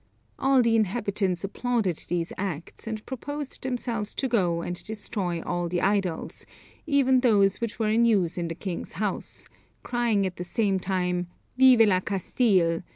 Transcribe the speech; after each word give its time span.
All 0.39 0.63
the 0.63 0.75
inhabitants 0.75 1.43
applauded 1.43 1.97
these 2.09 2.33
acts, 2.35 2.87
and 2.87 3.05
proposed 3.05 3.61
themselves 3.61 4.15
to 4.15 4.27
go 4.27 4.63
and 4.63 4.83
destroy 4.83 5.43
all 5.43 5.69
the 5.69 5.79
idols, 5.79 6.43
even 6.87 7.19
those 7.19 7.61
which 7.61 7.77
were 7.77 7.89
in 7.89 8.05
use 8.05 8.35
in 8.35 8.47
the 8.47 8.55
king's 8.55 8.93
house, 8.93 9.47
crying 9.83 10.25
at 10.25 10.37
the 10.37 10.43
same 10.43 10.79
time 10.79 11.27
'_Vive 11.59 11.85
la 11.87 11.99
Castille! 11.99 12.81